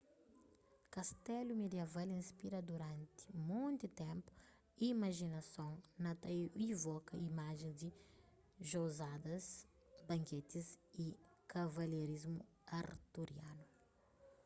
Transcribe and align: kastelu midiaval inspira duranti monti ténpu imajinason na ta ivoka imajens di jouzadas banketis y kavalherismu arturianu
kastelu 0.95 1.53
midiaval 1.61 2.09
inspira 2.13 2.61
duranti 2.69 3.23
monti 3.49 3.85
ténpu 4.01 4.29
imajinason 4.89 5.73
na 6.03 6.11
ta 6.21 6.29
ivoka 6.69 7.13
imajens 7.29 7.75
di 7.81 7.89
jouzadas 8.69 9.45
banketis 10.07 10.67
y 11.03 11.05
kavalherismu 11.51 12.39
arturianu 12.79 13.65